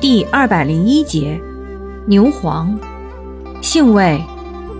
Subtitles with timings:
[0.00, 1.40] 第二百零一节，
[2.06, 2.78] 牛黄，
[3.60, 4.22] 性味，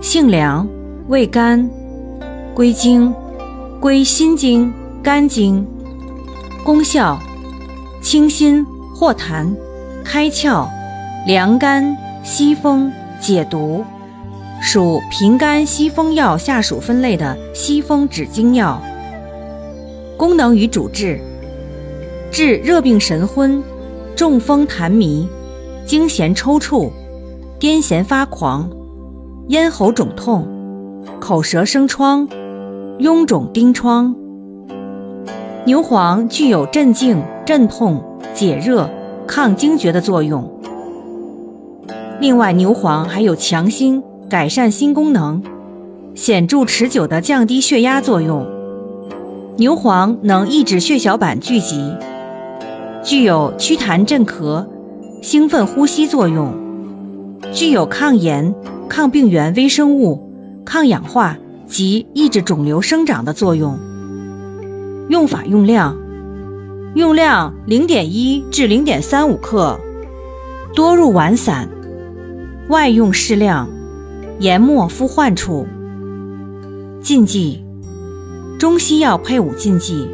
[0.00, 0.66] 性凉，
[1.06, 1.70] 味甘，
[2.52, 3.14] 归经，
[3.78, 4.74] 归心经、
[5.04, 5.64] 肝经。
[6.64, 7.16] 功效，
[8.02, 8.66] 清心。
[8.92, 9.54] 化痰，
[10.04, 10.66] 开窍，
[11.28, 11.96] 凉肝。
[12.24, 12.90] 息风，
[13.20, 13.84] 解毒，
[14.60, 15.64] 属平肝。
[15.64, 17.38] 息风药下属分类的。
[17.54, 18.82] 息风止经药。
[20.16, 21.20] 功能与主治，
[22.32, 23.62] 治热病神昏。
[24.16, 25.28] 中风痰迷、
[25.84, 26.90] 惊痫抽搐、
[27.58, 28.70] 癫痫发狂、
[29.48, 30.46] 咽喉肿痛、
[31.18, 32.28] 口舌生疮、
[33.00, 34.14] 臃肿疔疮。
[35.64, 38.88] 牛黄具有镇静、镇痛、解热、
[39.26, 40.48] 抗惊厥的作用。
[42.20, 45.42] 另外，牛黄还有强心、改善心功能、
[46.14, 48.46] 显著持久的降低血压作用。
[49.56, 51.92] 牛黄能抑制血小板聚集。
[53.04, 54.66] 具有祛痰镇咳、
[55.20, 56.54] 兴奋呼吸作用，
[57.52, 58.54] 具有抗炎、
[58.88, 60.32] 抗病原微生物、
[60.64, 61.36] 抗氧化
[61.68, 63.78] 及抑制肿瘤生长的作用。
[65.10, 65.94] 用法用量：
[66.94, 69.78] 用量零点一至零点三五克，
[70.74, 71.68] 多入丸散，
[72.70, 73.68] 外用适量，
[74.38, 75.66] 研末敷患处。
[77.02, 77.62] 禁忌：
[78.58, 80.08] 中西药配伍禁忌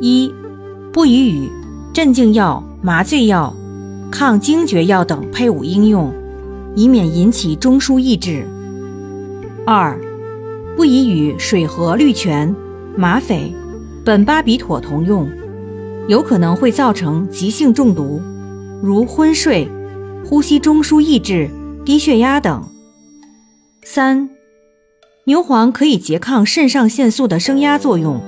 [0.00, 0.32] 一。
[0.94, 1.50] 不宜与
[1.92, 3.52] 镇静药、麻醉药、
[4.12, 6.14] 抗惊厥药等配伍应用，
[6.76, 8.46] 以免引起中枢抑制。
[9.66, 9.98] 二，
[10.76, 12.54] 不宜与水合氯醛、
[12.96, 13.52] 吗啡、
[14.04, 15.28] 苯巴比妥同用，
[16.06, 18.22] 有可能会造成急性中毒，
[18.80, 19.68] 如昏睡、
[20.24, 21.50] 呼吸中枢抑制、
[21.84, 22.62] 低血压等。
[23.82, 24.30] 三，
[25.24, 28.20] 牛黄可以拮抗肾上腺素的升压作用，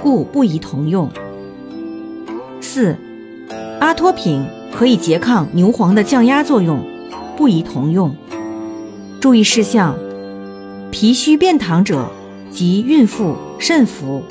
[0.00, 1.10] 故不宜同用。
[2.74, 2.96] 四，
[3.80, 6.82] 阿托品可以拮抗牛黄的降压作用，
[7.36, 8.16] 不宜同用。
[9.20, 9.94] 注意事项：
[10.90, 12.08] 脾虚便溏者
[12.50, 14.22] 及孕妇慎服。